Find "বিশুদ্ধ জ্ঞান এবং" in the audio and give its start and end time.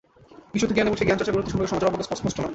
0.53-0.97